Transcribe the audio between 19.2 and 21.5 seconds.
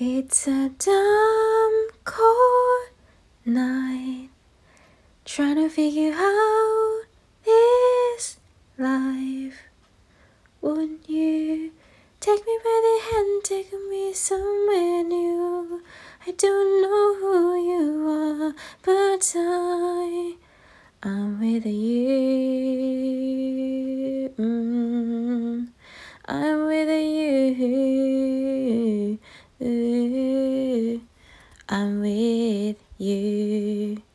I, I am